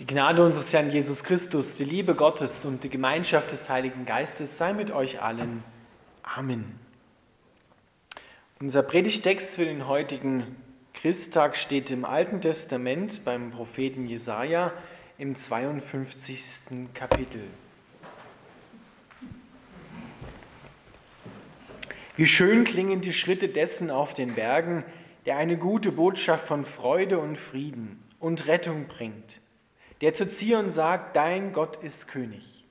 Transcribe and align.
Die 0.00 0.06
Gnade 0.06 0.42
unseres 0.42 0.72
Herrn 0.72 0.90
Jesus 0.90 1.24
Christus, 1.24 1.76
die 1.76 1.84
Liebe 1.84 2.14
Gottes 2.14 2.64
und 2.64 2.82
die 2.82 2.88
Gemeinschaft 2.88 3.52
des 3.52 3.68
Heiligen 3.68 4.06
Geistes 4.06 4.56
sei 4.56 4.72
mit 4.72 4.90
euch 4.90 5.20
allen. 5.20 5.62
Amen. 6.22 6.80
Unser 8.60 8.82
Predigtext 8.82 9.56
für 9.56 9.66
den 9.66 9.86
heutigen 9.86 10.56
Christtag 10.94 11.54
steht 11.54 11.90
im 11.90 12.06
Alten 12.06 12.40
Testament 12.40 13.26
beim 13.26 13.50
Propheten 13.50 14.06
Jesaja 14.06 14.72
im 15.18 15.36
52. 15.36 16.88
Kapitel. 16.94 17.42
Wie 22.16 22.26
schön 22.26 22.64
klingen 22.64 23.02
die 23.02 23.12
Schritte 23.12 23.50
dessen 23.50 23.90
auf 23.90 24.14
den 24.14 24.34
Bergen, 24.34 24.82
der 25.26 25.36
eine 25.36 25.58
gute 25.58 25.92
Botschaft 25.92 26.46
von 26.46 26.64
Freude 26.64 27.18
und 27.18 27.36
Frieden 27.36 28.02
und 28.18 28.46
Rettung 28.46 28.86
bringt 28.86 29.42
der 30.00 30.14
zu 30.14 30.26
Zion 30.26 30.70
sagt, 30.70 31.16
dein 31.16 31.52
Gott 31.52 31.76
ist 31.82 32.08
König. 32.08 32.64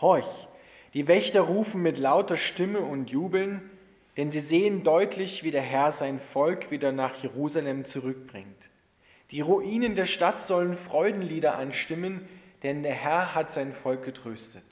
Horch, 0.00 0.48
die 0.94 1.08
Wächter 1.08 1.42
rufen 1.42 1.82
mit 1.82 1.98
lauter 1.98 2.36
Stimme 2.36 2.80
und 2.80 3.10
jubeln, 3.10 3.70
denn 4.16 4.30
sie 4.30 4.40
sehen 4.40 4.82
deutlich, 4.82 5.44
wie 5.44 5.50
der 5.50 5.62
Herr 5.62 5.92
sein 5.92 6.18
Volk 6.18 6.70
wieder 6.70 6.92
nach 6.92 7.22
Jerusalem 7.22 7.84
zurückbringt. 7.84 8.70
Die 9.30 9.40
Ruinen 9.40 9.94
der 9.94 10.06
Stadt 10.06 10.40
sollen 10.40 10.74
Freudenlieder 10.74 11.56
anstimmen, 11.56 12.28
denn 12.62 12.82
der 12.82 12.94
Herr 12.94 13.34
hat 13.34 13.52
sein 13.52 13.72
Volk 13.72 14.04
getröstet. 14.04 14.64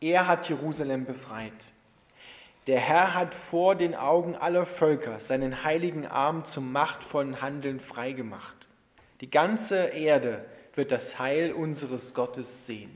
Er 0.00 0.26
hat 0.26 0.48
Jerusalem 0.48 1.04
befreit. 1.04 1.52
Der 2.66 2.80
Herr 2.80 3.14
hat 3.14 3.34
vor 3.34 3.74
den 3.74 3.94
Augen 3.94 4.36
aller 4.36 4.64
Völker 4.64 5.20
seinen 5.20 5.64
heiligen 5.64 6.06
Arm 6.06 6.44
zum 6.44 6.72
machtvollen 6.72 7.42
Handeln 7.42 7.80
freigemacht. 7.80 8.68
Die 9.20 9.30
ganze 9.30 9.84
Erde 9.84 10.46
wird 10.74 10.90
das 10.90 11.18
Heil 11.18 11.52
unseres 11.52 12.14
Gottes 12.14 12.66
sehen. 12.66 12.90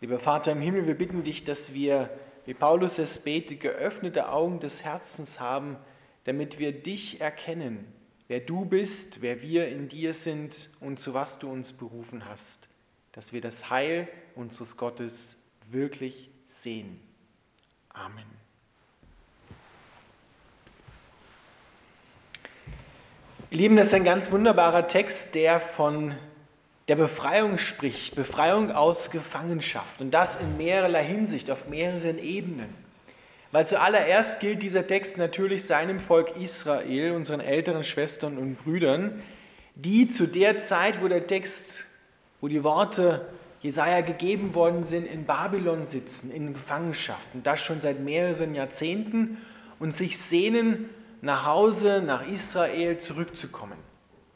Lieber 0.00 0.18
Vater 0.18 0.52
im 0.52 0.60
Himmel, 0.60 0.86
wir 0.86 0.94
bitten 0.94 1.24
dich, 1.24 1.44
dass 1.44 1.74
wir, 1.74 2.10
wie 2.46 2.54
Paulus 2.54 2.98
es 2.98 3.18
betet, 3.18 3.60
geöffnete 3.60 4.30
Augen 4.30 4.58
des 4.60 4.82
Herzens 4.82 5.40
haben, 5.40 5.76
damit 6.24 6.58
wir 6.58 6.72
dich 6.72 7.20
erkennen, 7.20 7.84
wer 8.28 8.40
du 8.40 8.64
bist, 8.64 9.20
wer 9.20 9.42
wir 9.42 9.68
in 9.68 9.88
dir 9.88 10.14
sind 10.14 10.70
und 10.80 10.98
zu 10.98 11.12
was 11.14 11.38
du 11.38 11.50
uns 11.50 11.72
berufen 11.72 12.24
hast, 12.24 12.68
dass 13.12 13.32
wir 13.32 13.40
das 13.40 13.68
Heil 13.68 14.08
unseres 14.34 14.76
Gottes 14.76 15.36
wirklich 15.70 16.30
sehen. 16.46 17.00
Amen. 17.90 18.39
Ihr 23.52 23.58
Lieben, 23.58 23.74
das 23.74 23.88
ist 23.88 23.94
ein 23.94 24.04
ganz 24.04 24.30
wunderbarer 24.30 24.86
Text, 24.86 25.34
der 25.34 25.58
von 25.58 26.14
der 26.86 26.94
Befreiung 26.94 27.58
spricht, 27.58 28.14
Befreiung 28.14 28.70
aus 28.70 29.10
Gefangenschaft. 29.10 30.00
Und 30.00 30.12
das 30.12 30.40
in 30.40 30.56
mehrerlei 30.56 31.04
Hinsicht, 31.04 31.50
auf 31.50 31.68
mehreren 31.68 32.20
Ebenen. 32.20 32.72
Weil 33.50 33.66
zuallererst 33.66 34.38
gilt 34.38 34.62
dieser 34.62 34.86
Text 34.86 35.18
natürlich 35.18 35.64
seinem 35.64 35.98
Volk 35.98 36.36
Israel, 36.36 37.10
unseren 37.10 37.40
älteren 37.40 37.82
Schwestern 37.82 38.38
und 38.38 38.54
Brüdern, 38.62 39.20
die 39.74 40.08
zu 40.08 40.28
der 40.28 40.58
Zeit, 40.58 41.02
wo 41.02 41.08
der 41.08 41.26
Text, 41.26 41.84
wo 42.40 42.46
die 42.46 42.62
Worte 42.62 43.26
Jesaja 43.62 44.02
gegeben 44.02 44.54
worden 44.54 44.84
sind, 44.84 45.06
in 45.06 45.24
Babylon 45.24 45.86
sitzen, 45.86 46.30
in 46.30 46.52
Gefangenschaft. 46.52 47.26
Und 47.34 47.44
das 47.48 47.58
schon 47.58 47.80
seit 47.80 47.98
mehreren 47.98 48.54
Jahrzehnten 48.54 49.38
und 49.80 49.92
sich 49.92 50.18
sehnen 50.18 50.88
nach 51.22 51.46
Hause, 51.46 52.02
nach 52.02 52.26
Israel 52.26 52.98
zurückzukommen. 52.98 53.78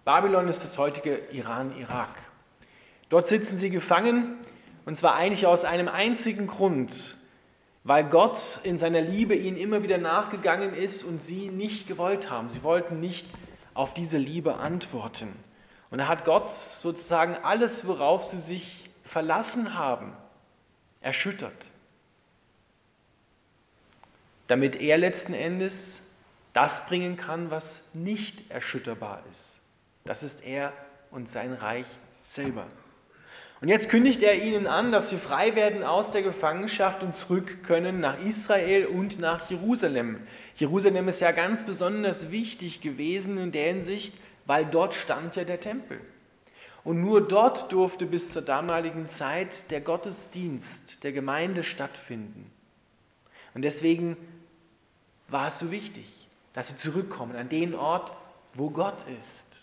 Babylon 0.05 0.49
ist 0.49 0.63
das 0.63 0.77
heutige 0.77 1.17
Iran, 1.33 1.77
Irak. 1.79 2.11
Dort 3.09 3.27
sitzen 3.27 3.59
sie 3.59 3.71
gefangen 3.71 4.37
und 4.85 4.97
zwar 4.97 5.15
eigentlich 5.15 5.47
aus 5.47 5.65
einem 5.65 5.89
einzigen 5.89 6.47
Grund, 6.47 7.17
weil 7.85 8.05
Gott 8.05 8.61
in 8.65 8.79
seiner 8.79 9.01
Liebe 9.01 9.35
ihnen 9.35 9.57
immer 9.57 9.83
wieder 9.83 9.99
nachgegangen 9.99 10.75
ist 10.75 11.05
und 11.05 11.23
sie 11.23 11.49
nicht 11.49 11.87
gewollt 11.87 12.31
haben. 12.31 12.51
Sie 12.51 12.63
wollten 12.63 13.01
nicht 13.01 13.27
auf 13.73 13.95
diese 13.95 14.19
Liebe 14.19 14.57
antworten. 14.57 15.29
Und 15.91 15.99
da 15.99 16.09
hat 16.09 16.25
Gott 16.25 16.51
sozusagen 16.51 17.37
alles, 17.37 17.87
worauf 17.87 18.25
sie 18.25 18.39
sich 18.39 18.91
verlassen 19.05 19.79
haben, 19.79 20.13
erschüttert, 21.01 21.69
damit 24.49 24.77
er 24.77 24.99
letzten 24.99 25.35
Endes 25.35 26.04
das 26.55 26.87
bringen 26.87 27.17
kann, 27.17 27.51
was 27.51 27.85
nicht 27.93 28.51
erschütterbar 28.51 29.23
ist. 29.31 29.59
Das 30.05 30.23
ist 30.23 30.43
er 30.45 30.73
und 31.11 31.29
sein 31.29 31.53
Reich 31.53 31.87
selber. 32.23 32.67
Und 33.61 33.69
jetzt 33.69 33.89
kündigt 33.89 34.23
er 34.23 34.43
ihnen 34.43 34.67
an, 34.67 34.93
dass 34.93 35.11
sie 35.11 35.17
frei 35.17 35.57
werden 35.57 35.83
aus 35.83 36.11
der 36.11 36.23
Gefangenschaft 36.23 37.03
und 37.03 37.15
zurück 37.15 37.65
können 37.65 38.01
nach 38.01 38.21
Israel 38.21 38.87
und 38.87 39.19
nach 39.19 39.51
Jerusalem. 39.51 40.27
Jerusalem 40.57 41.09
ist 41.09 41.21
ja 41.21 41.33
ganz 41.33 41.65
besonders 41.65 42.31
wichtig 42.31 42.81
gewesen 42.81 43.39
in 43.39 43.53
der 43.53 43.73
Hinsicht, 43.73 44.15
weil 44.47 44.67
dort 44.67 44.95
stand 44.95 45.37
ja 45.37 45.45
der 45.45 45.61
Tempel. 45.61 46.01
Und 46.85 47.01
nur 47.01 47.27
dort 47.27 47.73
durfte 47.73 48.05
bis 48.07 48.31
zur 48.31 48.43
damaligen 48.43 49.07
Zeit 49.07 49.71
der 49.71 49.81
Gottesdienst 49.81 51.03
der 51.03 51.13
Gemeinde 51.13 51.63
stattfinden. 51.63 52.51
Und 53.55 53.63
deswegen 53.63 54.19
war 55.29 55.49
es 55.49 55.59
so 55.59 55.71
wichtig 55.71 56.24
dass 56.55 56.69
sie 56.71 56.79
zurückkommen 56.79 57.37
an 57.37 57.51
den 57.51 57.75
Ort, 57.75 58.17
wo 58.55 58.71
Gott 58.71 59.07
ist, 59.19 59.63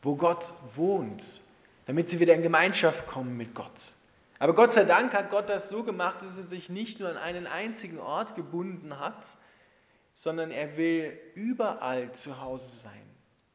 wo 0.00 0.16
Gott 0.16 0.54
wohnt, 0.74 1.42
damit 1.84 2.08
sie 2.08 2.20
wieder 2.20 2.34
in 2.34 2.42
Gemeinschaft 2.42 3.06
kommen 3.06 3.36
mit 3.36 3.54
Gott. 3.54 3.96
Aber 4.38 4.54
Gott 4.54 4.72
sei 4.72 4.84
Dank 4.84 5.12
hat 5.12 5.30
Gott 5.30 5.48
das 5.48 5.68
so 5.68 5.82
gemacht, 5.82 6.22
dass 6.22 6.36
er 6.36 6.44
sich 6.44 6.70
nicht 6.70 7.00
nur 7.00 7.10
an 7.10 7.16
einen 7.16 7.46
einzigen 7.46 7.98
Ort 7.98 8.36
gebunden 8.36 8.98
hat, 8.98 9.26
sondern 10.14 10.50
er 10.50 10.76
will 10.76 11.18
überall 11.34 12.12
zu 12.12 12.40
Hause 12.40 12.68
sein. 12.68 13.02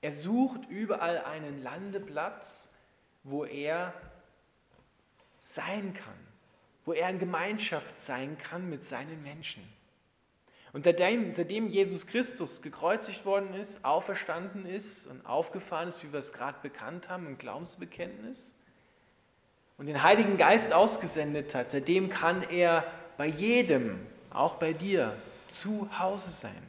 Er 0.01 0.11
sucht 0.11 0.67
überall 0.69 1.23
einen 1.23 1.63
Landeplatz, 1.63 2.73
wo 3.23 3.45
er 3.45 3.93
sein 5.39 5.93
kann, 5.93 6.13
wo 6.83 6.91
er 6.91 7.09
in 7.09 7.19
Gemeinschaft 7.19 7.99
sein 7.99 8.37
kann 8.37 8.69
mit 8.69 8.83
seinen 8.83 9.23
Menschen. 9.23 9.63
Und 10.73 10.83
seitdem, 10.83 11.29
seitdem 11.29 11.67
Jesus 11.69 12.07
Christus 12.07 12.61
gekreuzigt 12.63 13.25
worden 13.25 13.53
ist, 13.53 13.85
auferstanden 13.85 14.65
ist 14.65 15.07
und 15.07 15.25
aufgefahren 15.25 15.89
ist, 15.89 16.03
wie 16.03 16.11
wir 16.11 16.19
es 16.19 16.33
gerade 16.33 16.57
bekannt 16.61 17.09
haben 17.09 17.27
im 17.27 17.37
Glaubensbekenntnis, 17.37 18.53
und 19.77 19.87
den 19.87 20.03
Heiligen 20.03 20.37
Geist 20.37 20.71
ausgesendet 20.71 21.55
hat, 21.55 21.69
seitdem 21.69 22.09
kann 22.09 22.43
er 22.43 22.85
bei 23.17 23.25
jedem, 23.25 23.99
auch 24.29 24.55
bei 24.55 24.71
dir, 24.73 25.15
zu 25.49 25.87
Hause 25.97 26.29
sein. 26.29 26.61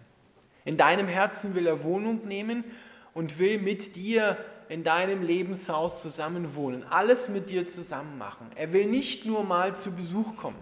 In 0.64 0.76
deinem 0.76 1.06
Herzen 1.06 1.54
will 1.54 1.66
er 1.66 1.84
Wohnung 1.84 2.26
nehmen 2.26 2.64
und 3.12 3.38
will 3.38 3.58
mit 3.60 3.96
dir 3.96 4.38
in 4.68 4.84
deinem 4.84 5.22
Lebenshaus 5.22 6.00
zusammenwohnen, 6.00 6.84
alles 6.84 7.28
mit 7.28 7.50
dir 7.50 7.68
zusammen 7.68 8.16
machen. 8.16 8.50
Er 8.54 8.72
will 8.72 8.86
nicht 8.86 9.26
nur 9.26 9.44
mal 9.44 9.76
zu 9.76 9.94
Besuch 9.94 10.36
kommen 10.36 10.58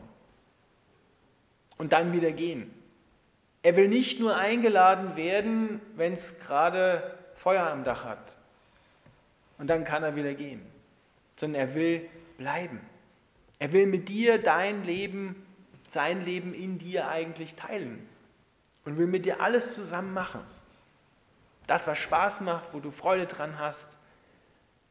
und 1.78 1.92
dann 1.92 2.12
wieder 2.12 2.32
gehen. 2.32 2.72
Er 3.62 3.76
will 3.76 3.88
nicht 3.88 4.18
nur 4.18 4.36
eingeladen 4.36 5.16
werden, 5.16 5.80
wenn 5.94 6.12
es 6.12 6.40
gerade 6.40 7.16
Feuer 7.36 7.66
am 7.66 7.84
Dach 7.84 8.04
hat 8.04 8.34
und 9.58 9.68
dann 9.68 9.84
kann 9.84 10.02
er 10.02 10.16
wieder 10.16 10.34
gehen, 10.34 10.60
sondern 11.36 11.60
er 11.60 11.74
will 11.74 12.08
bleiben. 12.36 12.80
Er 13.60 13.72
will 13.72 13.86
mit 13.86 14.08
dir 14.08 14.42
dein 14.42 14.82
Leben, 14.84 15.46
sein 15.90 16.24
Leben 16.24 16.52
in 16.52 16.78
dir 16.78 17.08
eigentlich 17.08 17.54
teilen 17.54 18.08
und 18.84 18.98
will 18.98 19.06
mit 19.06 19.24
dir 19.24 19.40
alles 19.40 19.74
zusammen 19.74 20.12
machen. 20.12 20.40
Das, 21.68 21.86
was 21.86 21.98
Spaß 21.98 22.40
macht, 22.40 22.72
wo 22.72 22.80
du 22.80 22.90
Freude 22.90 23.26
dran 23.26 23.58
hast. 23.58 23.96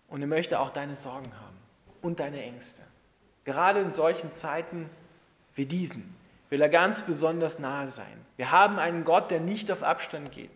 Und 0.07 0.21
er 0.21 0.27
möchte 0.27 0.59
auch 0.59 0.69
deine 0.71 0.95
Sorgen 0.95 1.33
haben 1.37 1.57
und 2.01 2.21
deine 2.21 2.41
Ängste. 2.41 2.81
Gerade 3.43 3.81
in 3.81 3.91
solchen 3.91 4.31
Zeiten 4.31 4.89
wie 5.55 5.65
diesen 5.65 6.15
will 6.51 6.61
er 6.61 6.69
ganz 6.69 7.01
besonders 7.01 7.57
nahe 7.57 7.89
sein. 7.89 8.25
Wir 8.35 8.51
haben 8.51 8.77
einen 8.77 9.05
Gott, 9.05 9.31
der 9.31 9.39
nicht 9.39 9.71
auf 9.71 9.81
Abstand 9.81 10.31
geht, 10.33 10.51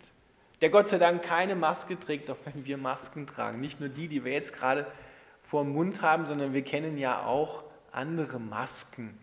der 0.62 0.70
Gott 0.70 0.90
sei 0.90 1.00
Dank 1.00 1.24
keine 1.24 1.56
Maske 1.56 1.98
trägt, 1.98 2.30
auch 2.30 2.38
wenn 2.44 2.66
wir 2.66 2.78
Masken 2.78 3.26
tragen. 3.26 3.62
Nicht 3.62 3.80
nur 3.80 3.90
die, 3.90 4.08
die 4.08 4.24
wir 4.24 4.34
jetzt 4.34 4.54
gerade 4.54 4.86
vor 5.42 5.64
dem 5.64 5.74
Mund 5.74 6.02
haben, 6.02 6.26
sondern 6.26 6.54
wir 6.54 6.64
kennen 6.64 6.98
ja 6.98 7.26
auch 7.26 7.64
andere 7.92 8.40
Masken, 8.40 9.18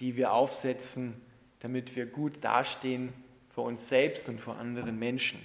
die 0.00 0.16
wir 0.16 0.32
aufsetzen, 0.32 1.20
damit 1.60 1.94
wir 1.94 2.06
gut 2.06 2.42
dastehen 2.42 3.12
vor 3.54 3.64
uns 3.64 3.88
selbst 3.88 4.28
und 4.28 4.40
vor 4.40 4.58
anderen 4.58 4.98
Menschen. 4.98 5.40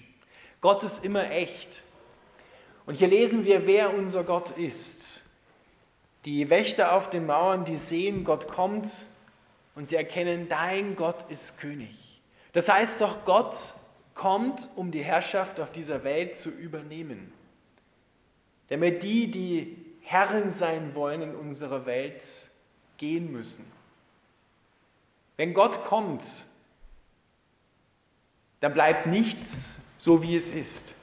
Gott 0.62 0.84
ist 0.84 1.06
immer 1.06 1.30
echt. 1.30 1.84
Und 2.88 2.96
hier 2.96 3.08
lesen 3.08 3.46
wir, 3.46 3.68
wer 3.68 3.94
unser 3.94 4.24
Gott 4.24 4.58
ist. 4.58 5.24
Die 6.24 6.50
Wächter 6.50 6.94
auf 6.94 7.12
den 7.12 7.28
Mauern, 7.28 7.66
die 7.66 7.76
sehen, 7.76 8.24
Gott 8.24 8.48
kommt 8.48 9.08
und 9.76 9.88
sie 9.88 9.96
erkennen, 9.96 10.48
dein 10.50 10.96
Gott 10.96 11.30
ist 11.30 11.60
König. 11.60 12.22
Das 12.54 12.70
heißt 12.70 13.02
doch, 13.02 13.26
Gott 13.26 13.56
kommt, 14.14 14.70
um 14.76 14.92
die 14.92 15.04
Herrschaft 15.04 15.60
auf 15.60 15.72
dieser 15.72 16.04
Welt 16.04 16.38
zu 16.38 16.50
übernehmen. 16.50 17.34
Damit 18.70 19.04
die, 19.04 19.30
die 19.30 19.86
Herren 20.02 20.52
sein 20.52 20.96
wollen 20.96 21.22
in 21.22 21.36
unserer 21.36 21.86
Welt, 21.86 22.24
gehen 22.98 23.32
müssen. 23.32 23.70
Wenn 25.36 25.54
Gott 25.54 25.84
kommt, 25.84 26.24
dann 28.62 28.74
bleibt 28.74 29.06
nichts 29.06 29.84
so, 29.98 30.24
wie 30.24 30.36
es 30.38 30.50
ist, 30.50 30.94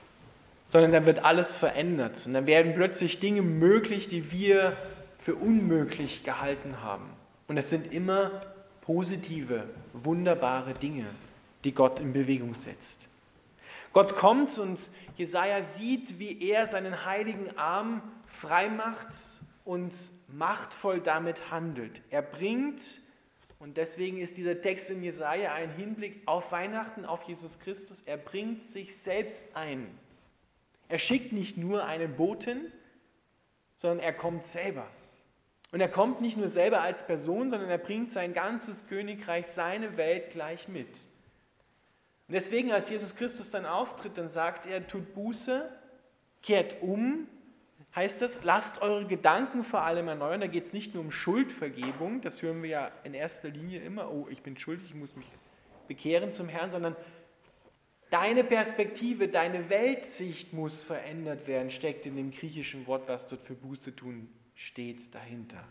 sondern 0.70 0.92
dann 0.92 1.06
wird 1.06 1.24
alles 1.24 1.54
verändert 1.56 2.24
und 2.26 2.32
dann 2.32 2.46
werden 2.46 2.74
plötzlich 2.74 3.20
Dinge 3.20 3.42
möglich, 3.42 4.08
die 4.08 4.32
wir 4.32 4.76
für 5.18 5.34
unmöglich 5.34 6.24
gehalten 6.24 6.80
haben. 6.80 7.10
Und 7.46 7.58
es 7.58 7.68
sind 7.68 7.92
immer 7.92 8.40
positive, 8.82 9.64
wunderbare 9.92 10.74
Dinge, 10.74 11.06
die 11.64 11.72
Gott 11.72 11.98
in 12.00 12.12
Bewegung 12.12 12.54
setzt. 12.54 13.08
Gott 13.92 14.16
kommt 14.16 14.58
und 14.58 14.78
Jesaja 15.16 15.62
sieht, 15.62 16.18
wie 16.18 16.48
er 16.48 16.66
seinen 16.66 17.04
heiligen 17.04 17.56
Arm 17.58 18.02
frei 18.26 18.68
macht 18.68 19.08
und 19.64 19.92
machtvoll 20.28 21.00
damit 21.00 21.50
handelt. 21.50 22.00
Er 22.10 22.22
bringt, 22.22 22.82
und 23.58 23.76
deswegen 23.76 24.18
ist 24.18 24.36
dieser 24.36 24.60
Text 24.60 24.90
in 24.90 25.02
Jesaja 25.02 25.52
ein 25.52 25.70
Hinblick 25.70 26.22
auf 26.26 26.52
Weihnachten, 26.52 27.04
auf 27.04 27.22
Jesus 27.22 27.58
Christus, 27.60 28.02
er 28.02 28.16
bringt 28.16 28.62
sich 28.62 28.96
selbst 28.96 29.54
ein. 29.54 29.86
Er 30.88 30.98
schickt 30.98 31.32
nicht 31.32 31.56
nur 31.56 31.84
einen 31.84 32.16
Boten, 32.16 32.72
sondern 33.76 34.00
er 34.00 34.12
kommt 34.12 34.46
selber. 34.46 34.86
Und 35.72 35.80
er 35.80 35.88
kommt 35.88 36.20
nicht 36.20 36.36
nur 36.36 36.48
selber 36.48 36.82
als 36.82 37.04
Person, 37.04 37.50
sondern 37.50 37.70
er 37.70 37.78
bringt 37.78 38.12
sein 38.12 38.34
ganzes 38.34 38.86
Königreich, 38.86 39.46
seine 39.46 39.96
Welt 39.96 40.30
gleich 40.30 40.68
mit. 40.68 40.90
Und 42.28 42.34
deswegen, 42.34 42.70
als 42.72 42.90
Jesus 42.90 43.16
Christus 43.16 43.50
dann 43.50 43.64
auftritt, 43.64 44.18
dann 44.18 44.28
sagt 44.28 44.66
er, 44.66 44.86
tut 44.86 45.14
Buße, 45.14 45.70
kehrt 46.42 46.82
um, 46.82 47.26
heißt 47.96 48.20
das, 48.20 48.44
lasst 48.44 48.82
eure 48.82 49.06
Gedanken 49.06 49.64
vor 49.64 49.80
allem 49.80 50.08
erneuern. 50.08 50.42
Da 50.42 50.46
geht 50.46 50.64
es 50.64 50.74
nicht 50.74 50.92
nur 50.92 51.02
um 51.02 51.10
Schuldvergebung, 51.10 52.20
das 52.20 52.42
hören 52.42 52.62
wir 52.62 52.70
ja 52.70 52.92
in 53.04 53.14
erster 53.14 53.48
Linie 53.48 53.80
immer, 53.80 54.12
oh, 54.12 54.28
ich 54.30 54.42
bin 54.42 54.58
schuldig, 54.58 54.90
ich 54.90 54.94
muss 54.94 55.16
mich 55.16 55.26
bekehren 55.88 56.32
zum 56.32 56.50
Herrn, 56.50 56.70
sondern 56.70 56.96
deine 58.10 58.44
Perspektive, 58.44 59.26
deine 59.28 59.70
Weltsicht 59.70 60.52
muss 60.52 60.82
verändert 60.82 61.46
werden, 61.46 61.70
steckt 61.70 62.04
in 62.04 62.16
dem 62.16 62.30
griechischen 62.30 62.86
Wort, 62.86 63.08
was 63.08 63.26
dort 63.26 63.40
für 63.40 63.54
Buße 63.54 63.96
tun 63.96 64.28
steht 64.66 65.14
dahinter. 65.14 65.62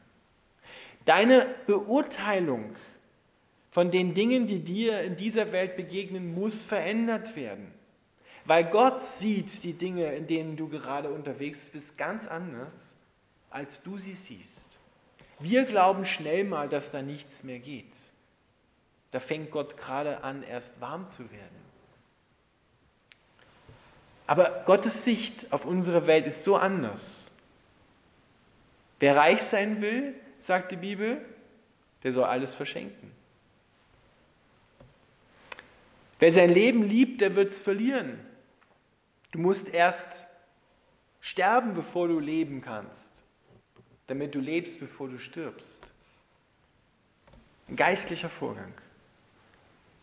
Deine 1.06 1.56
Beurteilung 1.66 2.76
von 3.72 3.90
den 3.90 4.14
Dingen, 4.14 4.48
die 4.48 4.60
dir 4.60 5.02
in 5.02 5.16
dieser 5.16 5.52
Welt 5.52 5.76
begegnen, 5.76 6.34
muss 6.34 6.64
verändert 6.64 7.36
werden. 7.36 7.72
Weil 8.46 8.66
Gott 8.66 9.02
sieht 9.02 9.64
die 9.64 9.74
Dinge, 9.74 10.14
in 10.14 10.28
denen 10.28 10.58
du 10.58 10.68
gerade 10.68 11.10
unterwegs 11.10 11.70
bist, 11.70 11.98
ganz 11.98 12.28
anders, 12.28 12.94
als 13.50 13.82
du 13.82 13.98
sie 13.98 14.16
siehst. 14.16 14.68
Wir 15.40 15.64
glauben 15.64 16.06
schnell 16.06 16.44
mal, 16.44 16.68
dass 16.68 16.92
da 16.92 17.02
nichts 17.02 17.44
mehr 17.44 17.60
geht. 17.60 17.94
Da 19.12 19.20
fängt 19.20 19.52
Gott 19.52 19.78
gerade 19.78 20.24
an, 20.24 20.44
erst 20.44 20.82
warm 20.82 21.10
zu 21.10 21.32
werden. 21.32 21.62
Aber 24.28 24.64
Gottes 24.66 25.04
Sicht 25.04 25.52
auf 25.52 25.66
unsere 25.66 26.08
Welt 26.08 26.26
ist 26.26 26.44
so 26.44 26.56
anders. 26.56 27.31
Wer 29.02 29.16
reich 29.16 29.42
sein 29.42 29.82
will, 29.82 30.14
sagt 30.38 30.72
die 30.72 30.76
Bibel, 30.76 31.26
der 32.04 32.12
soll 32.12 32.24
alles 32.24 32.54
verschenken. 32.54 33.12
Wer 36.20 36.32
sein 36.32 36.52
Leben 36.52 36.84
liebt, 36.84 37.20
der 37.20 37.36
wird 37.36 37.50
es 37.50 37.60
verlieren. 37.60 38.20
Du 39.32 39.40
musst 39.40 39.74
erst 39.74 40.28
sterben, 41.20 41.74
bevor 41.74 42.10
du 42.10 42.20
leben 42.20 42.62
kannst, 42.62 43.24
damit 44.06 44.36
du 44.36 44.40
lebst, 44.40 44.80
bevor 44.80 45.10
du 45.10 45.18
stirbst. 45.18 45.82
Ein 47.70 47.78
geistlicher 47.78 48.30
Vorgang. 48.30 48.74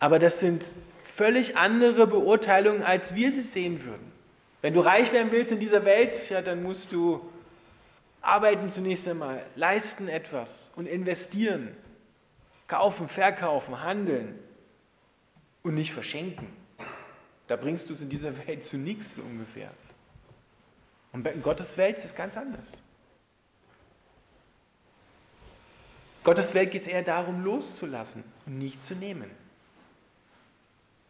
Aber 0.00 0.18
das 0.18 0.40
sind 0.40 0.64
völlig 1.04 1.56
andere 1.56 2.08
Beurteilungen, 2.08 2.82
als 2.82 3.14
wir 3.14 3.30
sie 3.30 3.42
sehen 3.42 3.84
würden. 3.84 4.10
Wenn 4.60 4.74
du 4.74 4.80
reich 4.80 5.12
werden 5.12 5.30
willst 5.30 5.52
in 5.52 5.60
dieser 5.60 5.84
Welt, 5.84 6.30
ja, 6.30 6.42
dann 6.42 6.64
musst 6.64 6.90
du 6.90 7.24
arbeiten 8.28 8.68
zunächst 8.68 9.08
einmal, 9.08 9.44
leisten 9.56 10.08
etwas 10.08 10.70
und 10.76 10.86
investieren, 10.86 11.74
kaufen, 12.66 13.08
verkaufen, 13.08 13.82
handeln 13.82 14.38
und 15.62 15.74
nicht 15.74 15.92
verschenken. 15.92 16.48
Da 17.46 17.56
bringst 17.56 17.88
du 17.88 17.94
es 17.94 18.02
in 18.02 18.10
dieser 18.10 18.36
Welt 18.46 18.64
zu 18.64 18.76
nichts 18.76 19.14
so 19.14 19.22
ungefähr. 19.22 19.70
Und 21.12 21.26
in 21.26 21.42
Gottes 21.42 21.76
Welt 21.78 21.96
ist 21.96 22.04
es 22.04 22.14
ganz 22.14 22.36
anders. 22.36 22.82
Gottes 26.22 26.52
Welt 26.52 26.70
geht 26.70 26.82
es 26.82 26.86
eher 26.86 27.02
darum, 27.02 27.42
loszulassen 27.42 28.22
und 28.44 28.58
nicht 28.58 28.84
zu 28.84 28.94
nehmen. 28.94 29.30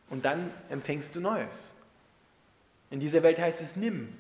Und 0.09 0.25
dann 0.25 0.53
empfängst 0.71 1.17
du 1.17 1.21
Neues. 1.21 1.73
In 2.91 3.00
dieser 3.00 3.25
Welt 3.25 3.41
heißt 3.41 3.61
es, 3.61 3.75
nimm. 3.75 4.17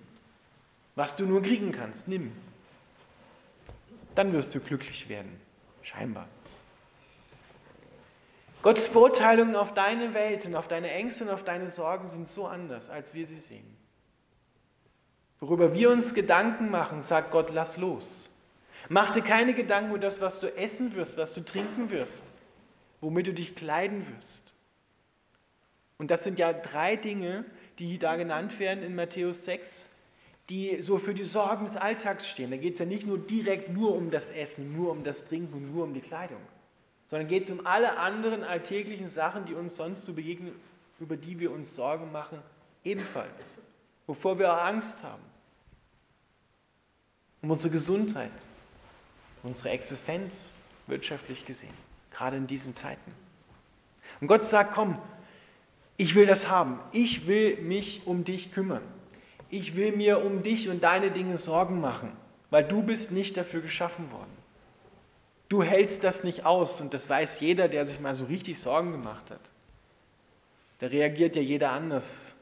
Was 0.96 1.14
du 1.14 1.24
nur 1.24 1.40
kriegen 1.40 1.70
kannst, 1.70 2.08
nimm. 2.08 2.32
Dann 4.18 4.32
wirst 4.32 4.52
du 4.52 4.58
glücklich 4.58 5.08
werden. 5.08 5.40
Scheinbar. 5.80 6.26
Gottes 8.62 8.88
Beurteilungen 8.88 9.54
auf 9.54 9.74
deine 9.74 10.12
Welt 10.12 10.44
und 10.44 10.56
auf 10.56 10.66
deine 10.66 10.90
Ängste 10.90 11.22
und 11.22 11.30
auf 11.30 11.44
deine 11.44 11.70
Sorgen 11.70 12.08
sind 12.08 12.26
so 12.26 12.48
anders, 12.48 12.90
als 12.90 13.14
wir 13.14 13.28
sie 13.28 13.38
sehen. 13.38 13.76
Worüber 15.38 15.72
wir 15.72 15.90
uns 15.90 16.14
Gedanken 16.14 16.68
machen, 16.68 17.00
sagt 17.00 17.30
Gott, 17.30 17.50
lass 17.52 17.76
los. 17.76 18.36
Mach 18.88 19.12
dir 19.12 19.22
keine 19.22 19.54
Gedanken 19.54 19.90
über 19.90 20.00
das, 20.00 20.20
was 20.20 20.40
du 20.40 20.48
essen 20.48 20.96
wirst, 20.96 21.16
was 21.16 21.32
du 21.32 21.44
trinken 21.44 21.92
wirst, 21.92 22.24
womit 23.00 23.28
du 23.28 23.32
dich 23.32 23.54
kleiden 23.54 24.04
wirst. 24.16 24.52
Und 25.96 26.10
das 26.10 26.24
sind 26.24 26.40
ja 26.40 26.52
drei 26.52 26.96
Dinge, 26.96 27.44
die 27.78 28.00
da 28.00 28.16
genannt 28.16 28.58
werden 28.58 28.82
in 28.82 28.96
Matthäus 28.96 29.44
6, 29.44 29.92
die 30.48 30.80
so 30.80 30.98
für 30.98 31.14
die 31.14 31.24
Sorgen 31.24 31.64
des 31.64 31.76
Alltags 31.76 32.26
stehen. 32.26 32.50
Da 32.50 32.56
geht 32.56 32.74
es 32.74 32.78
ja 32.78 32.86
nicht 32.86 33.06
nur 33.06 33.18
direkt 33.18 33.70
nur 33.70 33.94
um 33.94 34.10
das 34.10 34.30
Essen, 34.30 34.74
nur 34.76 34.90
um 34.90 35.04
das 35.04 35.24
Trinken, 35.24 35.72
nur 35.72 35.84
um 35.84 35.94
die 35.94 36.00
Kleidung 36.00 36.40
sondern 37.08 37.28
geht 37.28 37.44
es 37.44 37.50
um 37.50 37.66
alle 37.66 37.96
anderen 37.98 38.44
alltäglichen 38.44 39.08
Sachen, 39.08 39.46
die 39.46 39.54
uns 39.54 39.76
sonst 39.76 40.04
so 40.04 40.12
begegnen, 40.12 40.54
über 41.00 41.16
die 41.16 41.38
wir 41.38 41.50
uns 41.50 41.74
Sorgen 41.74 42.12
machen, 42.12 42.38
ebenfalls, 42.84 43.58
wovor 44.06 44.38
wir 44.38 44.52
auch 44.52 44.62
Angst 44.64 45.02
haben. 45.02 45.22
Um 47.40 47.50
unsere 47.50 47.72
Gesundheit, 47.72 48.32
unsere 49.42 49.70
Existenz, 49.70 50.56
wirtschaftlich 50.86 51.44
gesehen, 51.46 51.74
gerade 52.10 52.36
in 52.36 52.46
diesen 52.46 52.74
Zeiten. 52.74 53.12
Und 54.20 54.26
Gott 54.26 54.44
sagt, 54.44 54.74
komm, 54.74 54.98
ich 55.96 56.14
will 56.14 56.26
das 56.26 56.48
haben, 56.48 56.80
ich 56.92 57.26
will 57.26 57.56
mich 57.62 58.06
um 58.06 58.24
dich 58.24 58.52
kümmern, 58.52 58.82
ich 59.50 59.76
will 59.76 59.96
mir 59.96 60.24
um 60.24 60.42
dich 60.42 60.68
und 60.68 60.82
deine 60.82 61.10
Dinge 61.10 61.36
Sorgen 61.36 61.80
machen, 61.80 62.12
weil 62.50 62.64
du 62.64 62.82
bist 62.82 63.12
nicht 63.12 63.36
dafür 63.36 63.60
geschaffen 63.60 64.10
worden. 64.12 64.36
Du 65.48 65.62
hältst 65.62 66.04
das 66.04 66.24
nicht 66.24 66.44
aus 66.44 66.80
und 66.80 66.92
das 66.92 67.08
weiß 67.08 67.40
jeder, 67.40 67.68
der 67.68 67.86
sich 67.86 68.00
mal 68.00 68.14
so 68.14 68.26
richtig 68.26 68.60
Sorgen 68.60 68.92
gemacht 68.92 69.30
hat. 69.30 69.40
Da 70.80 70.88
reagiert 70.88 71.36
ja 71.36 71.42
jeder 71.42 71.70
anders, 71.70 72.34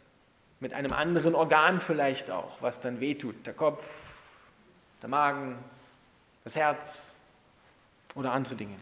mit 0.59 0.75
einem 0.75 0.93
anderen 0.93 1.35
Organ 1.35 1.81
vielleicht 1.81 2.31
auch, 2.31 2.61
was 2.61 2.81
dann 2.81 3.01
wehtut. 3.01 3.47
Der 3.47 3.53
Kopf, 3.53 3.89
der 5.03 5.09
Magen, 5.09 5.57
das 6.45 6.57
Herz 6.57 7.15
oder 8.15 8.33
andere 8.33 8.57
Dinge. 8.57 8.77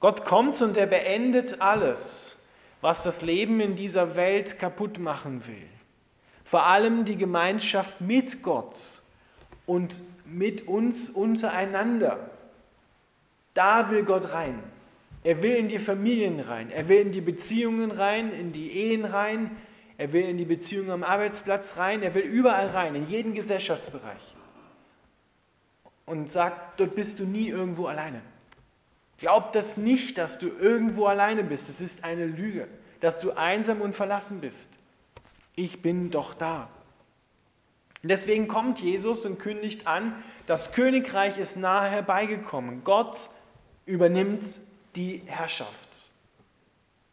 Gott 0.00 0.24
kommt 0.24 0.60
und 0.62 0.76
er 0.76 0.86
beendet 0.86 1.60
alles, 1.60 2.42
was 2.80 3.04
das 3.04 3.22
Leben 3.22 3.60
in 3.60 3.76
dieser 3.76 4.16
Welt 4.16 4.58
kaputt 4.58 4.98
machen 4.98 5.46
will. 5.46 5.68
Vor 6.52 6.66
allem 6.66 7.06
die 7.06 7.16
Gemeinschaft 7.16 8.02
mit 8.02 8.42
Gott 8.42 8.76
und 9.64 10.02
mit 10.26 10.68
uns 10.68 11.08
untereinander. 11.08 12.28
Da 13.54 13.90
will 13.90 14.04
Gott 14.04 14.34
rein. 14.34 14.62
Er 15.24 15.42
will 15.42 15.54
in 15.54 15.68
die 15.68 15.78
Familien 15.78 16.40
rein. 16.40 16.70
Er 16.70 16.90
will 16.90 16.98
in 16.98 17.10
die 17.10 17.22
Beziehungen 17.22 17.90
rein, 17.90 18.34
in 18.34 18.52
die 18.52 18.70
Ehen 18.70 19.06
rein. 19.06 19.56
Er 19.96 20.12
will 20.12 20.24
in 20.24 20.36
die 20.36 20.44
Beziehungen 20.44 20.90
am 20.90 21.04
Arbeitsplatz 21.04 21.78
rein. 21.78 22.02
Er 22.02 22.14
will 22.14 22.24
überall 22.24 22.66
rein, 22.66 22.96
in 22.96 23.06
jeden 23.06 23.32
Gesellschaftsbereich. 23.32 24.36
Und 26.04 26.30
sagt, 26.30 26.78
dort 26.80 26.94
bist 26.94 27.18
du 27.18 27.24
nie 27.24 27.48
irgendwo 27.48 27.86
alleine. 27.86 28.20
Glaub 29.16 29.54
das 29.54 29.78
nicht, 29.78 30.18
dass 30.18 30.38
du 30.38 30.48
irgendwo 30.48 31.06
alleine 31.06 31.44
bist. 31.44 31.70
Es 31.70 31.80
ist 31.80 32.04
eine 32.04 32.26
Lüge, 32.26 32.68
dass 33.00 33.20
du 33.20 33.30
einsam 33.30 33.80
und 33.80 33.96
verlassen 33.96 34.42
bist. 34.42 34.68
Ich 35.54 35.82
bin 35.82 36.10
doch 36.10 36.34
da. 36.34 36.68
Deswegen 38.02 38.48
kommt 38.48 38.80
Jesus 38.80 39.24
und 39.26 39.38
kündigt 39.38 39.86
an, 39.86 40.22
das 40.46 40.72
Königreich 40.72 41.38
ist 41.38 41.56
nahe 41.56 41.88
herbeigekommen. 41.88 42.82
Gott 42.82 43.30
übernimmt 43.86 44.44
die 44.96 45.22
Herrschaft 45.26 46.12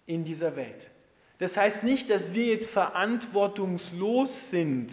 in 0.08 0.24
dieser 0.24 0.56
Welt. 0.56 0.90
Das 1.38 1.58
heißt 1.58 1.84
nicht, 1.84 2.10
dass 2.10 2.34
wir 2.34 2.48
jetzt 2.48 2.70
verantwortungslos 2.70 4.50
sind 4.50 4.92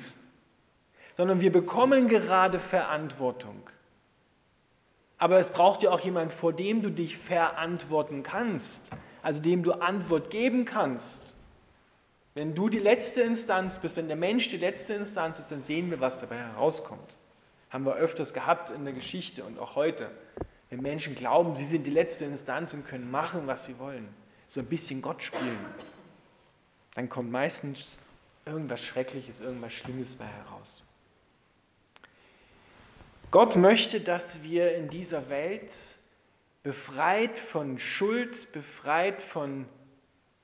sondern 1.16 1.40
wir 1.40 1.50
bekommen 1.50 2.08
gerade 2.08 2.58
Verantwortung. 2.58 3.70
Aber 5.18 5.38
es 5.38 5.48
braucht 5.48 5.82
ja 5.82 5.90
auch 5.90 6.00
jemand, 6.00 6.32
vor 6.32 6.52
dem 6.52 6.82
du 6.82 6.90
dich 6.90 7.16
verantworten 7.16 8.22
kannst, 8.22 8.90
also 9.22 9.40
dem 9.40 9.62
du 9.62 9.72
Antwort 9.72 10.30
geben 10.30 10.66
kannst. 10.66 11.34
Wenn 12.36 12.54
du 12.54 12.68
die 12.68 12.80
letzte 12.80 13.22
Instanz 13.22 13.78
bist, 13.78 13.96
wenn 13.96 14.08
der 14.08 14.16
Mensch 14.16 14.50
die 14.50 14.58
letzte 14.58 14.92
Instanz 14.92 15.38
ist, 15.38 15.50
dann 15.50 15.60
sehen 15.60 15.88
wir, 15.90 16.00
was 16.00 16.20
dabei 16.20 16.36
herauskommt. 16.36 17.16
Haben 17.70 17.86
wir 17.86 17.94
öfters 17.94 18.34
gehabt 18.34 18.68
in 18.68 18.84
der 18.84 18.92
Geschichte 18.92 19.42
und 19.42 19.58
auch 19.58 19.74
heute. 19.74 20.10
Wenn 20.68 20.82
Menschen 20.82 21.14
glauben, 21.14 21.56
sie 21.56 21.64
sind 21.64 21.84
die 21.84 21.90
letzte 21.90 22.26
Instanz 22.26 22.74
und 22.74 22.86
können 22.86 23.10
machen, 23.10 23.46
was 23.46 23.64
sie 23.64 23.78
wollen, 23.78 24.06
so 24.48 24.60
ein 24.60 24.66
bisschen 24.66 25.00
Gott 25.00 25.22
spielen, 25.22 25.64
dann 26.94 27.08
kommt 27.08 27.32
meistens 27.32 28.00
irgendwas 28.44 28.84
Schreckliches, 28.84 29.40
irgendwas 29.40 29.72
Schlimmes 29.72 30.14
bei 30.14 30.26
heraus. 30.26 30.84
Gott 33.30 33.56
möchte, 33.56 34.02
dass 34.02 34.42
wir 34.42 34.76
in 34.76 34.90
dieser 34.90 35.30
Welt 35.30 35.72
befreit 36.62 37.38
von 37.38 37.78
Schuld, 37.78 38.52
befreit 38.52 39.22
von 39.22 39.64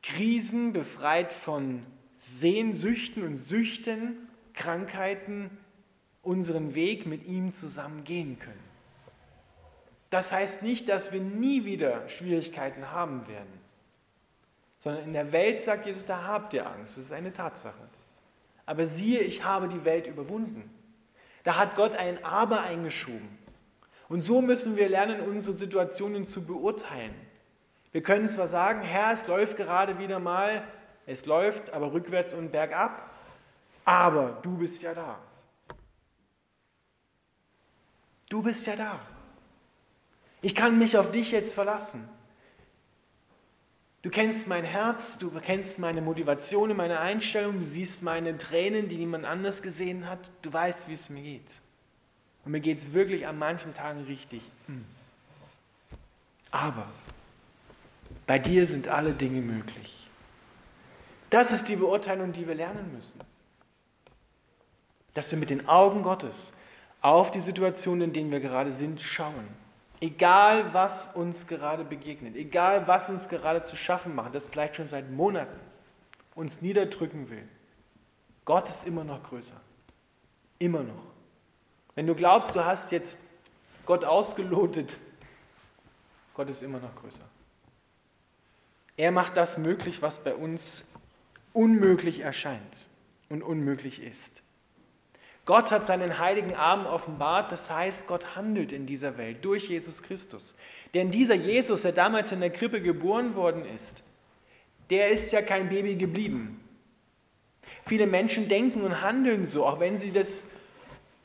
Krisen, 0.02 0.72
befreit 0.72 1.32
von 1.32 1.86
Sehnsüchten 2.14 3.22
und 3.22 3.36
Süchten, 3.36 4.28
Krankheiten, 4.54 5.50
unseren 6.22 6.74
Weg 6.74 7.06
mit 7.06 7.26
ihm 7.26 7.52
zusammen 7.52 8.04
gehen 8.04 8.38
können. 8.38 8.72
Das 10.10 10.30
heißt 10.30 10.62
nicht, 10.62 10.88
dass 10.88 11.12
wir 11.12 11.20
nie 11.20 11.64
wieder 11.64 12.08
Schwierigkeiten 12.08 12.90
haben 12.90 13.26
werden, 13.28 13.60
sondern 14.78 15.04
in 15.04 15.12
der 15.12 15.32
Welt 15.32 15.60
sagt 15.60 15.86
Jesus, 15.86 16.04
da 16.04 16.24
habt 16.24 16.52
ihr 16.52 16.66
Angst, 16.66 16.98
das 16.98 17.04
ist 17.04 17.12
eine 17.12 17.32
Tatsache. 17.32 17.88
Aber 18.66 18.86
siehe, 18.86 19.20
ich 19.20 19.44
habe 19.44 19.68
die 19.68 19.84
Welt 19.84 20.06
überwunden. 20.06 20.70
Da 21.44 21.56
hat 21.56 21.74
Gott 21.74 21.96
ein 21.96 22.24
Aber 22.24 22.62
eingeschoben. 22.62 23.38
Und 24.08 24.22
so 24.22 24.42
müssen 24.42 24.76
wir 24.76 24.88
lernen, 24.88 25.20
unsere 25.22 25.56
Situationen 25.56 26.26
zu 26.26 26.44
beurteilen. 26.44 27.14
Wir 27.92 28.02
können 28.02 28.28
zwar 28.28 28.48
sagen, 28.48 28.82
Herr, 28.82 29.12
es 29.12 29.26
läuft 29.26 29.56
gerade 29.56 29.98
wieder 29.98 30.18
mal, 30.18 30.64
es 31.06 31.26
läuft 31.26 31.70
aber 31.70 31.92
rückwärts 31.92 32.32
und 32.32 32.50
bergab, 32.50 33.10
aber 33.84 34.38
du 34.42 34.56
bist 34.56 34.82
ja 34.82 34.94
da. 34.94 35.18
Du 38.28 38.42
bist 38.42 38.66
ja 38.66 38.76
da. 38.76 38.98
Ich 40.40 40.54
kann 40.54 40.78
mich 40.78 40.96
auf 40.96 41.10
dich 41.10 41.30
jetzt 41.32 41.54
verlassen. 41.54 42.08
Du 44.00 44.10
kennst 44.10 44.48
mein 44.48 44.64
Herz, 44.64 45.18
du 45.18 45.30
kennst 45.38 45.78
meine 45.78 46.00
Motivation, 46.00 46.74
meine 46.76 46.98
Einstellung, 46.98 47.58
du 47.58 47.64
siehst 47.64 48.02
meine 48.02 48.36
Tränen, 48.36 48.88
die 48.88 48.96
niemand 48.96 49.24
anders 49.24 49.62
gesehen 49.62 50.08
hat, 50.08 50.30
du 50.40 50.52
weißt, 50.52 50.88
wie 50.88 50.94
es 50.94 51.08
mir 51.08 51.22
geht. 51.22 51.52
Und 52.44 52.50
mir 52.50 52.60
geht 52.60 52.78
es 52.78 52.92
wirklich 52.92 53.28
an 53.28 53.38
manchen 53.38 53.74
Tagen 53.74 54.02
richtig. 54.04 54.42
Aber 56.50 56.86
bei 58.26 58.38
dir 58.38 58.66
sind 58.66 58.88
alle 58.88 59.12
Dinge 59.12 59.40
möglich. 59.40 60.08
Das 61.30 61.50
ist 61.50 61.68
die 61.68 61.76
Beurteilung, 61.76 62.32
die 62.32 62.46
wir 62.46 62.54
lernen 62.54 62.92
müssen. 62.94 63.20
Dass 65.14 65.30
wir 65.30 65.38
mit 65.38 65.50
den 65.50 65.68
Augen 65.68 66.02
Gottes 66.02 66.52
auf 67.00 67.30
die 67.30 67.40
Situation, 67.40 68.00
in 68.00 68.12
denen 68.12 68.30
wir 68.30 68.40
gerade 68.40 68.72
sind, 68.72 69.00
schauen. 69.00 69.48
Egal, 70.00 70.74
was 70.74 71.14
uns 71.14 71.46
gerade 71.46 71.84
begegnet, 71.84 72.36
egal, 72.36 72.86
was 72.86 73.08
uns 73.08 73.28
gerade 73.28 73.62
zu 73.62 73.76
schaffen 73.76 74.14
macht, 74.14 74.34
das 74.34 74.46
vielleicht 74.46 74.76
schon 74.76 74.86
seit 74.86 75.10
Monaten 75.10 75.58
uns 76.34 76.60
niederdrücken 76.60 77.30
will, 77.30 77.46
Gott 78.44 78.68
ist 78.68 78.86
immer 78.86 79.04
noch 79.04 79.22
größer. 79.22 79.60
Immer 80.58 80.82
noch. 80.82 81.04
Wenn 81.94 82.06
du 82.06 82.14
glaubst, 82.14 82.54
du 82.56 82.64
hast 82.64 82.90
jetzt 82.92 83.18
Gott 83.86 84.04
ausgelotet, 84.04 84.96
Gott 86.34 86.48
ist 86.48 86.62
immer 86.62 86.78
noch 86.78 86.94
größer. 86.94 87.24
Er 88.96 89.10
macht 89.10 89.36
das 89.36 89.58
möglich, 89.58 90.02
was 90.02 90.22
bei 90.22 90.34
uns 90.34 90.84
unmöglich 91.52 92.20
erscheint 92.20 92.88
und 93.28 93.42
unmöglich 93.42 94.02
ist. 94.02 94.42
Gott 95.44 95.72
hat 95.72 95.86
seinen 95.86 96.18
heiligen 96.18 96.54
Arm 96.54 96.86
offenbart, 96.86 97.50
das 97.50 97.68
heißt, 97.68 98.06
Gott 98.06 98.36
handelt 98.36 98.72
in 98.72 98.86
dieser 98.86 99.18
Welt 99.18 99.44
durch 99.44 99.68
Jesus 99.68 100.02
Christus. 100.02 100.54
Denn 100.94 101.10
dieser 101.10 101.34
Jesus, 101.34 101.82
der 101.82 101.92
damals 101.92 102.30
in 102.30 102.40
der 102.40 102.50
Krippe 102.50 102.80
geboren 102.80 103.34
worden 103.34 103.64
ist, 103.64 104.02
der 104.90 105.08
ist 105.08 105.32
ja 105.32 105.42
kein 105.42 105.68
Baby 105.68 105.96
geblieben. 105.96 106.60
Viele 107.86 108.06
Menschen 108.06 108.48
denken 108.48 108.82
und 108.82 109.02
handeln 109.02 109.46
so, 109.46 109.66
auch 109.66 109.80
wenn 109.80 109.98
sie 109.98 110.12
das 110.12 110.50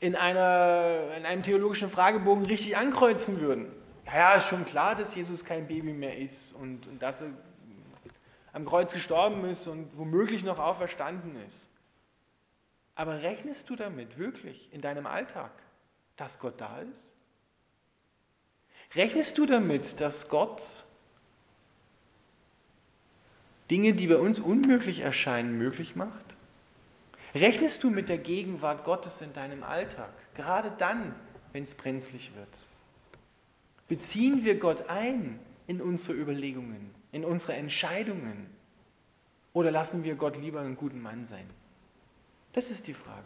in, 0.00 0.16
einer, 0.16 1.14
in 1.16 1.24
einem 1.24 1.42
theologischen 1.42 1.90
Fragebogen 1.90 2.46
richtig 2.46 2.76
ankreuzen 2.76 3.40
würden. 3.40 3.66
Ja, 4.06 4.34
ist 4.34 4.48
schon 4.48 4.64
klar, 4.64 4.94
dass 4.96 5.14
Jesus 5.14 5.44
kein 5.44 5.68
Baby 5.68 5.92
mehr 5.92 6.18
ist 6.18 6.52
und, 6.52 6.86
und 6.86 7.02
dass 7.02 7.20
er 7.20 7.28
am 8.58 8.66
Kreuz 8.66 8.92
gestorben 8.92 9.44
ist 9.44 9.68
und 9.68 9.96
womöglich 9.96 10.42
noch 10.42 10.58
auferstanden 10.58 11.36
ist. 11.46 11.68
Aber 12.96 13.22
rechnest 13.22 13.70
du 13.70 13.76
damit 13.76 14.18
wirklich 14.18 14.68
in 14.72 14.80
deinem 14.80 15.06
Alltag, 15.06 15.52
dass 16.16 16.40
Gott 16.40 16.60
da 16.60 16.80
ist? 16.80 17.08
Rechnest 18.96 19.38
du 19.38 19.46
damit, 19.46 20.00
dass 20.00 20.28
Gott 20.28 20.82
Dinge, 23.70 23.94
die 23.94 24.08
bei 24.08 24.16
uns 24.16 24.40
unmöglich 24.40 25.00
erscheinen, 25.00 25.56
möglich 25.56 25.94
macht? 25.94 26.24
Rechnest 27.36 27.84
du 27.84 27.90
mit 27.90 28.08
der 28.08 28.18
Gegenwart 28.18 28.82
Gottes 28.82 29.20
in 29.20 29.32
deinem 29.34 29.62
Alltag, 29.62 30.10
gerade 30.34 30.72
dann, 30.78 31.14
wenn 31.52 31.62
es 31.62 31.74
brenzlig 31.74 32.32
wird? 32.34 32.48
Beziehen 33.86 34.44
wir 34.44 34.58
Gott 34.58 34.88
ein 34.88 35.38
in 35.68 35.80
unsere 35.80 36.18
Überlegungen, 36.18 36.97
in 37.12 37.24
unsere 37.24 37.54
Entscheidungen? 37.54 38.46
Oder 39.52 39.70
lassen 39.70 40.04
wir 40.04 40.14
Gott 40.14 40.36
lieber 40.36 40.60
einen 40.60 40.76
guten 40.76 41.00
Mann 41.00 41.24
sein? 41.24 41.48
Das 42.52 42.70
ist 42.70 42.86
die 42.86 42.94
Frage. 42.94 43.24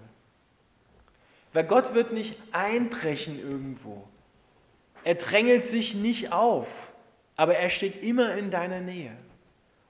Weil 1.53 1.65
Gott 1.65 1.95
wird 1.95 2.13
nicht 2.13 2.39
einbrechen 2.53 3.39
irgendwo. 3.39 4.07
Er 5.05 5.17
drängelt 5.17 5.65
sich 5.65 5.95
nicht 5.95 6.33
auf, 6.33 6.69
aber 7.37 7.57
er 7.57 7.69
steht 7.69 8.03
immer 8.03 8.37
in 8.37 8.51
deiner 8.51 8.81
Nähe. 8.81 9.17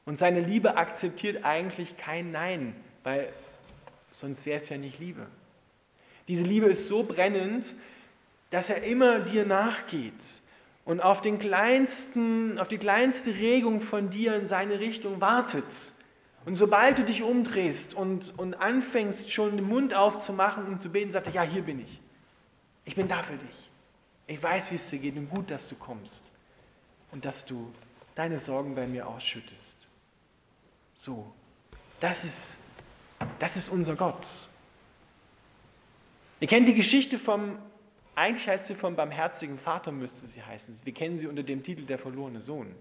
Und 0.05 0.19
seine 0.19 0.41
Liebe 0.41 0.77
akzeptiert 0.77 1.45
eigentlich 1.45 1.97
kein 1.97 2.33
Nein, 2.33 2.75
weil 3.05 3.33
sonst 4.11 4.47
wäre 4.47 4.59
es 4.59 4.69
ja 4.69 4.79
nicht 4.79 4.99
Liebe. 4.99 5.27
Diese 6.29 6.45
Liebe 6.45 6.67
ist 6.67 6.89
so 6.89 7.05
brennend, 7.05 7.75
dass 8.51 8.69
er 8.69 8.83
immer 8.83 9.21
dir 9.21 9.47
nachgeht 9.47 10.13
und 10.85 11.01
auf, 11.01 11.21
den 11.21 11.39
kleinsten, 11.39 12.59
auf 12.59 12.69
die 12.69 12.79
kleinste 12.79 13.35
Regung 13.35 13.81
von 13.81 14.11
dir 14.11 14.35
in 14.35 14.47
seine 14.47 14.81
Richtung 14.81 15.21
wartet. 15.21 15.65
Und 16.45 16.57
sobald 16.57 16.99
du 16.99 17.05
dich 17.05 17.23
umdrehst 17.23 17.95
und, 17.95 18.37
und 18.39 18.55
anfängst 18.55 19.33
schon 19.33 19.57
den 19.57 19.69
Mund 19.69 19.95
aufzumachen 19.95 20.67
und 20.67 20.81
zu 20.81 20.91
beten, 20.91 21.12
sagt 21.12 21.29
er, 21.29 21.33
ja, 21.33 21.43
hier 21.43 21.62
bin 21.62 21.81
ich. 21.81 22.01
Ich 22.85 22.97
bin 22.97 23.07
da 23.07 23.23
für 23.23 23.37
dich. 23.37 23.71
Ich 24.27 24.43
weiß, 24.43 24.73
wie 24.73 24.77
es 24.77 24.91
dir 24.91 24.99
geht 24.99 25.17
und 25.17 25.31
gut, 25.31 25.51
dass 25.51 25.69
du 25.69 25.77
kommst 25.77 26.25
und 27.12 27.25
dass 27.25 27.45
du 27.45 27.73
deine 28.15 28.39
Sorgen 28.39 28.75
bei 28.75 28.87
mir 28.87 29.07
ausschüttest. 29.07 29.79
So, 30.95 31.33
das 32.01 32.25
ist, 32.25 32.59
das 33.39 33.57
ist 33.57 33.69
unser 33.69 33.95
Gott. 33.95 34.27
Ihr 36.41 36.49
kennt 36.49 36.67
die 36.67 36.75
Geschichte 36.75 37.19
vom 37.19 37.59
eigentlich 38.14 38.47
heißt 38.49 38.66
sie 38.66 38.75
vom 38.75 38.95
barmherzigen 38.95 39.59
Vater, 39.59 39.90
müsste 39.90 40.26
sie 40.26 40.42
heißen. 40.42 40.81
Wir 40.85 40.92
kennen 40.92 41.16
sie 41.16 41.26
unter 41.26 41.42
dem 41.42 41.62
Titel 41.62 41.87
Der 41.87 41.99
verlorene 41.99 42.40
Sohn. 42.40 42.75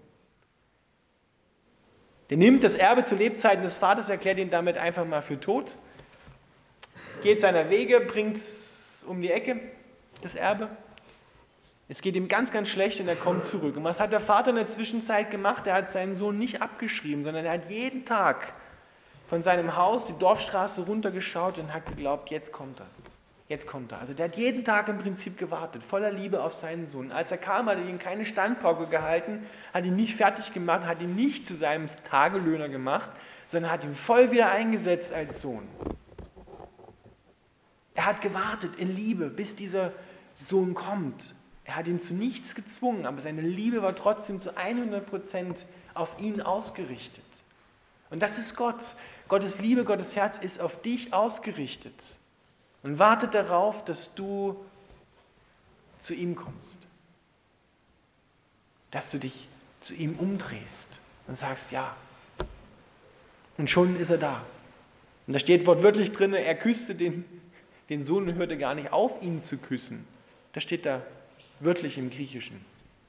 Der 2.30 2.36
nimmt 2.36 2.64
das 2.64 2.74
Erbe 2.74 3.04
zu 3.04 3.14
Lebzeiten 3.14 3.62
des 3.62 3.76
Vaters, 3.76 4.08
erklärt 4.08 4.38
ihn 4.38 4.50
damit 4.50 4.76
einfach 4.76 5.04
mal 5.04 5.22
für 5.22 5.38
tot, 5.38 5.76
geht 7.22 7.40
seiner 7.40 7.68
Wege, 7.68 8.00
bringt 8.00 8.36
es 8.36 9.04
um 9.06 9.20
die 9.20 9.30
Ecke, 9.30 9.60
das 10.22 10.34
Erbe. 10.34 10.70
Es 11.88 12.00
geht 12.00 12.16
ihm 12.16 12.28
ganz, 12.28 12.50
ganz 12.50 12.70
schlecht 12.70 13.00
und 13.00 13.08
er 13.08 13.16
kommt 13.16 13.44
zurück. 13.44 13.76
Und 13.76 13.84
was 13.84 14.00
hat 14.00 14.12
der 14.12 14.20
Vater 14.20 14.50
in 14.50 14.56
der 14.56 14.66
Zwischenzeit 14.66 15.30
gemacht? 15.30 15.66
Er 15.66 15.74
hat 15.74 15.92
seinen 15.92 16.16
Sohn 16.16 16.38
nicht 16.38 16.62
abgeschrieben, 16.62 17.22
sondern 17.22 17.44
er 17.44 17.52
hat 17.52 17.68
jeden 17.68 18.06
Tag 18.06 18.54
von 19.28 19.42
seinem 19.42 19.76
Haus 19.76 20.06
die 20.06 20.18
Dorfstraße 20.18 20.82
runtergeschaut 20.82 21.58
und 21.58 21.74
hat 21.74 21.84
geglaubt, 21.86 22.30
jetzt 22.30 22.50
kommt 22.52 22.80
er. 22.80 22.86
Jetzt 23.52 23.66
kommt 23.66 23.92
er. 23.92 23.98
Also 23.98 24.14
der 24.14 24.28
hat 24.28 24.38
jeden 24.38 24.64
Tag 24.64 24.88
im 24.88 24.96
Prinzip 24.96 25.36
gewartet, 25.36 25.82
voller 25.82 26.10
Liebe 26.10 26.42
auf 26.42 26.54
seinen 26.54 26.86
Sohn. 26.86 27.12
Als 27.12 27.30
er 27.30 27.36
kam, 27.36 27.68
hat 27.68 27.76
er 27.76 27.84
ihm 27.84 27.98
keine 27.98 28.24
Standpauke 28.24 28.86
gehalten, 28.86 29.44
hat 29.74 29.84
ihn 29.84 29.94
nicht 29.94 30.16
fertig 30.16 30.54
gemacht, 30.54 30.86
hat 30.86 31.02
ihn 31.02 31.14
nicht 31.14 31.46
zu 31.46 31.54
seinem 31.54 31.86
Tagelöhner 32.08 32.70
gemacht, 32.70 33.10
sondern 33.46 33.70
hat 33.70 33.84
ihn 33.84 33.94
voll 33.94 34.30
wieder 34.30 34.50
eingesetzt 34.50 35.12
als 35.12 35.42
Sohn. 35.42 35.68
Er 37.92 38.06
hat 38.06 38.22
gewartet 38.22 38.76
in 38.76 38.96
Liebe, 38.96 39.28
bis 39.28 39.54
dieser 39.54 39.92
Sohn 40.34 40.72
kommt. 40.72 41.34
Er 41.64 41.76
hat 41.76 41.86
ihn 41.86 42.00
zu 42.00 42.14
nichts 42.14 42.54
gezwungen, 42.54 43.04
aber 43.04 43.20
seine 43.20 43.42
Liebe 43.42 43.82
war 43.82 43.94
trotzdem 43.94 44.40
zu 44.40 44.56
100 44.56 45.04
Prozent 45.04 45.66
auf 45.92 46.18
ihn 46.18 46.40
ausgerichtet. 46.40 47.22
Und 48.08 48.22
das 48.22 48.38
ist 48.38 48.56
Gott. 48.56 48.82
Gottes 49.28 49.58
Liebe, 49.58 49.84
Gottes 49.84 50.16
Herz 50.16 50.38
ist 50.38 50.58
auf 50.58 50.80
dich 50.80 51.12
ausgerichtet. 51.12 51.92
Und 52.82 52.98
wartet 52.98 53.34
darauf, 53.34 53.84
dass 53.84 54.14
du 54.14 54.56
zu 55.98 56.14
ihm 56.14 56.34
kommst. 56.34 56.78
Dass 58.90 59.10
du 59.10 59.18
dich 59.18 59.48
zu 59.80 59.94
ihm 59.94 60.16
umdrehst 60.16 60.98
und 61.26 61.36
sagst, 61.36 61.72
ja. 61.72 61.96
Und 63.56 63.70
schon 63.70 63.98
ist 63.98 64.10
er 64.10 64.18
da. 64.18 64.44
Und 65.26 65.34
da 65.34 65.38
steht 65.38 65.66
wortwörtlich 65.66 66.12
drin, 66.12 66.34
er 66.34 66.54
küsste 66.56 66.94
den, 66.94 67.24
den 67.88 68.04
Sohn 68.04 68.28
und 68.28 68.34
hörte 68.34 68.58
gar 68.58 68.74
nicht 68.74 68.92
auf, 68.92 69.22
ihn 69.22 69.40
zu 69.40 69.58
küssen. 69.58 70.06
Das 70.52 70.62
steht 70.62 70.84
da 70.84 71.02
wörtlich 71.60 71.96
im 71.98 72.10
Griechischen. 72.10 72.64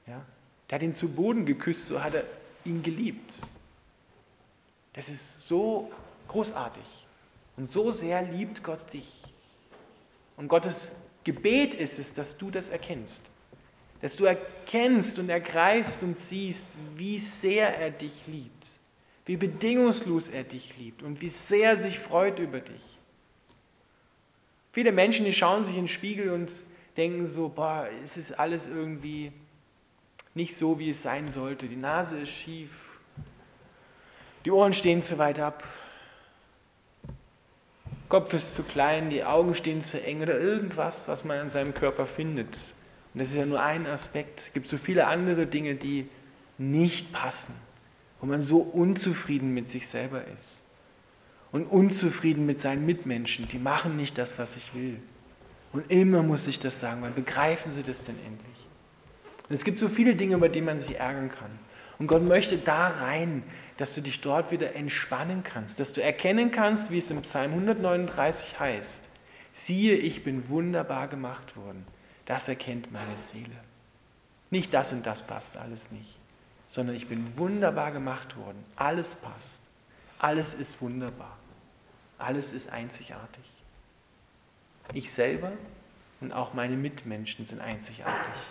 Ja? 0.06 0.24
Der 0.70 0.76
hat 0.76 0.82
ihn 0.82 0.94
zu 0.94 1.14
Boden 1.14 1.44
geküsst, 1.44 1.86
so 1.86 2.02
hat 2.02 2.14
er 2.14 2.24
ihn 2.64 2.82
geliebt. 2.82 3.40
Das 4.92 5.08
ist 5.08 5.46
so 5.48 5.90
großartig. 6.28 6.84
Und 7.56 7.70
so 7.70 7.90
sehr 7.90 8.22
liebt 8.22 8.62
Gott 8.62 8.92
dich. 8.92 9.23
Und 10.36 10.48
Gottes 10.48 10.96
Gebet 11.24 11.74
ist 11.74 11.98
es, 11.98 12.14
dass 12.14 12.36
du 12.36 12.50
das 12.50 12.68
erkennst. 12.68 13.24
Dass 14.00 14.16
du 14.16 14.24
erkennst 14.26 15.18
und 15.18 15.30
ergreifst 15.30 16.02
und 16.02 16.16
siehst, 16.16 16.66
wie 16.96 17.18
sehr 17.18 17.78
er 17.78 17.90
dich 17.90 18.12
liebt. 18.26 18.76
Wie 19.26 19.36
bedingungslos 19.36 20.28
er 20.28 20.44
dich 20.44 20.76
liebt 20.76 21.02
und 21.02 21.20
wie 21.22 21.30
sehr 21.30 21.70
er 21.70 21.76
sich 21.78 21.98
freut 21.98 22.38
über 22.38 22.60
dich. 22.60 22.82
Viele 24.72 24.92
Menschen, 24.92 25.24
die 25.24 25.32
schauen 25.32 25.64
sich 25.64 25.76
in 25.76 25.82
den 25.82 25.88
Spiegel 25.88 26.30
und 26.30 26.52
denken 26.96 27.26
so, 27.26 27.48
boah, 27.48 27.88
es 28.02 28.16
ist 28.16 28.32
alles 28.32 28.66
irgendwie 28.66 29.32
nicht 30.34 30.56
so, 30.56 30.78
wie 30.78 30.90
es 30.90 31.02
sein 31.02 31.30
sollte. 31.30 31.68
Die 31.68 31.76
Nase 31.76 32.18
ist 32.18 32.30
schief, 32.30 32.70
die 34.44 34.50
Ohren 34.50 34.74
stehen 34.74 35.02
zu 35.02 35.16
weit 35.16 35.38
ab, 35.38 35.62
Kopf 38.08 38.34
ist 38.34 38.54
zu 38.54 38.62
klein, 38.62 39.10
die 39.10 39.24
Augen 39.24 39.54
stehen 39.54 39.82
zu 39.82 40.02
eng 40.02 40.22
oder 40.22 40.38
irgendwas, 40.38 41.08
was 41.08 41.24
man 41.24 41.38
an 41.38 41.50
seinem 41.50 41.74
Körper 41.74 42.06
findet. 42.06 42.48
Und 43.12 43.20
das 43.20 43.28
ist 43.28 43.36
ja 43.36 43.46
nur 43.46 43.62
ein 43.62 43.86
Aspekt. 43.86 44.40
Es 44.40 44.52
gibt 44.52 44.68
so 44.68 44.76
viele 44.76 45.06
andere 45.06 45.46
Dinge, 45.46 45.74
die 45.74 46.08
nicht 46.58 47.12
passen, 47.12 47.54
wo 48.20 48.26
man 48.26 48.40
so 48.40 48.58
unzufrieden 48.58 49.54
mit 49.54 49.68
sich 49.68 49.88
selber 49.88 50.22
ist 50.34 50.62
und 51.52 51.66
unzufrieden 51.66 52.46
mit 52.46 52.60
seinen 52.60 52.84
Mitmenschen. 52.84 53.48
Die 53.48 53.58
machen 53.58 53.96
nicht 53.96 54.18
das, 54.18 54.38
was 54.38 54.56
ich 54.56 54.74
will. 54.74 55.00
Und 55.72 55.90
immer 55.90 56.22
muss 56.22 56.46
ich 56.46 56.60
das 56.60 56.80
sagen, 56.80 57.02
wann 57.02 57.14
begreifen 57.14 57.72
sie 57.72 57.82
das 57.82 58.04
denn 58.04 58.16
endlich? 58.26 58.66
Und 59.48 59.54
es 59.54 59.64
gibt 59.64 59.78
so 59.78 59.88
viele 59.88 60.14
Dinge, 60.14 60.34
über 60.36 60.48
die 60.48 60.60
man 60.60 60.78
sich 60.78 60.98
ärgern 60.98 61.30
kann. 61.30 61.50
Und 62.04 62.08
Gott 62.08 62.22
möchte 62.22 62.58
da 62.58 62.88
rein, 62.88 63.42
dass 63.78 63.94
du 63.94 64.02
dich 64.02 64.20
dort 64.20 64.50
wieder 64.50 64.76
entspannen 64.76 65.42
kannst, 65.42 65.80
dass 65.80 65.94
du 65.94 66.02
erkennen 66.02 66.50
kannst, 66.50 66.90
wie 66.90 66.98
es 66.98 67.10
im 67.10 67.22
Psalm 67.22 67.52
139 67.52 68.60
heißt. 68.60 69.08
Siehe, 69.54 69.94
ich 69.94 70.22
bin 70.22 70.50
wunderbar 70.50 71.08
gemacht 71.08 71.56
worden. 71.56 71.86
Das 72.26 72.46
erkennt 72.46 72.92
meine 72.92 73.16
Seele. 73.16 73.56
Nicht 74.50 74.74
das 74.74 74.92
und 74.92 75.06
das 75.06 75.22
passt 75.22 75.56
alles 75.56 75.92
nicht, 75.92 76.18
sondern 76.68 76.94
ich 76.94 77.08
bin 77.08 77.38
wunderbar 77.38 77.90
gemacht 77.90 78.36
worden. 78.36 78.62
Alles 78.76 79.14
passt. 79.14 79.62
Alles 80.18 80.52
ist 80.52 80.82
wunderbar. 80.82 81.38
Alles 82.18 82.52
ist 82.52 82.70
einzigartig. 82.70 83.50
Ich 84.92 85.10
selber 85.10 85.52
und 86.20 86.34
auch 86.34 86.52
meine 86.52 86.76
Mitmenschen 86.76 87.46
sind 87.46 87.62
einzigartig. 87.62 88.42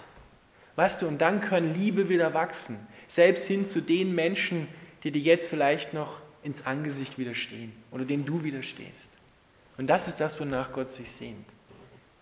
Weißt 0.75 1.03
du, 1.03 1.07
und 1.07 1.19
dann 1.19 1.39
können 1.39 1.75
Liebe 1.75 2.09
wieder 2.09 2.33
wachsen, 2.33 2.79
selbst 3.13 3.45
hin 3.45 3.67
zu 3.67 3.79
den 3.79 4.15
Menschen, 4.15 4.67
die 5.03 5.11
dir 5.11 5.21
jetzt 5.21 5.45
vielleicht 5.47 5.93
noch 5.93 6.19
ins 6.41 6.65
Angesicht 6.65 7.19
widerstehen 7.19 7.71
oder 7.91 8.05
denen 8.05 8.25
du 8.25 8.43
widerstehst. 8.43 9.07
Und 9.77 9.85
das 9.87 10.07
ist 10.07 10.19
das, 10.19 10.39
wonach 10.39 10.71
Gott 10.73 10.91
sich 10.91 11.11
sehnt. 11.11 11.45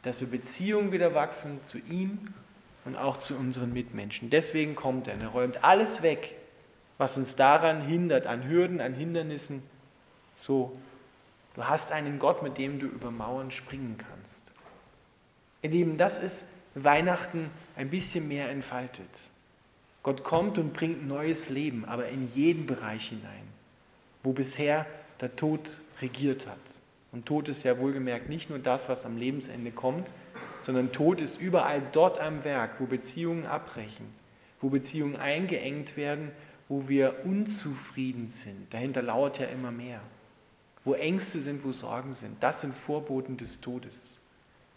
Dass 0.04 0.20
wir 0.20 0.28
Beziehungen 0.28 0.92
wieder 0.92 1.16
wachsen 1.16 1.62
zu 1.66 1.78
ihm 1.78 2.34
und 2.84 2.98
auch 2.98 3.18
zu 3.18 3.38
unseren 3.38 3.72
Mitmenschen. 3.72 4.30
Deswegen 4.30 4.76
kommt 4.76 5.08
er. 5.08 5.18
Er 5.22 5.30
räumt 5.30 5.64
alles 5.64 6.02
weg, 6.02 6.36
was 6.98 7.16
uns 7.16 7.38
daran 7.38 7.88
hindert, 7.88 8.28
an 8.28 8.50
Hürden, 8.50 8.82
an 8.82 8.94
Hindernissen. 8.94 9.64
So, 10.38 10.78
du 11.56 11.64
hast 11.64 11.94
einen 11.94 12.20
Gott, 12.20 12.44
mit 12.44 12.58
dem 12.58 12.80
du 12.80 12.88
über 12.88 13.12
Mauern 13.12 13.52
springen 13.52 13.98
kannst. 13.98 14.52
Ihr 15.62 15.70
Lieben, 15.70 15.98
das 15.98 16.20
ist 16.20 16.50
Weihnachten 16.76 17.50
ein 17.78 17.90
bisschen 17.90 18.28
mehr 18.28 18.50
entfaltet. 18.50 19.31
Gott 20.04 20.24
kommt 20.24 20.58
und 20.58 20.74
bringt 20.74 21.08
neues 21.08 21.50
Leben, 21.50 21.86
aber 21.86 22.08
in 22.10 22.28
jeden 22.28 22.66
Bereich 22.66 23.10
hinein, 23.10 23.48
wo 24.24 24.32
bisher 24.34 24.88
der 25.20 25.36
Tod 25.36 25.80
regiert 26.02 26.48
hat. 26.48 26.58
Und 27.12 27.26
Tod 27.26 27.50
ist 27.50 27.64
ja 27.64 27.78
wohlgemerkt 27.78 28.30
nicht 28.30 28.50
nur 28.50 28.60
das, 28.60 28.90
was 28.90 29.06
am 29.06 29.18
Lebensende 29.18 29.72
kommt, 29.72 30.08
sondern 30.62 30.92
Tod 30.92 31.22
ist 31.22 31.40
überall 31.40 31.82
dort 31.92 32.20
am 32.20 32.44
Werk, 32.44 32.80
wo 32.80 32.86
Beziehungen 32.86 33.46
abbrechen, 33.46 34.08
wo 34.60 34.70
Beziehungen 34.70 35.18
eingeengt 35.18 35.98
werden, 35.98 36.32
wo 36.70 36.88
wir 36.88 37.26
unzufrieden 37.26 38.28
sind. 38.28 38.74
Dahinter 38.74 39.02
lauert 39.02 39.40
ja 39.40 39.48
immer 39.48 39.72
mehr. 39.72 40.00
Wo 40.84 40.94
Ängste 40.94 41.40
sind, 41.40 41.64
wo 41.64 41.74
Sorgen 41.74 42.14
sind. 42.14 42.42
Das 42.42 42.62
sind 42.62 42.74
Vorboten 42.74 43.38
des 43.38 43.62
Todes, 43.62 44.18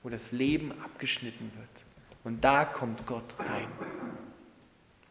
wo 0.02 0.08
das 0.08 0.32
Leben 0.32 0.72
abgeschnitten 0.82 1.50
wird. 1.56 1.84
Und 2.24 2.42
da 2.42 2.64
kommt 2.64 3.06
Gott 3.06 3.36
rein. 3.38 3.68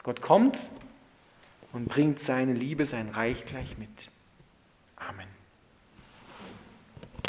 Gott 0.03 0.21
kommt 0.21 0.69
und 1.71 1.87
bringt 1.87 2.19
seine 2.19 2.53
Liebe, 2.53 2.85
sein 2.85 3.09
Reich 3.09 3.45
gleich 3.45 3.77
mit. 3.77 4.09
Amen. 4.97 5.32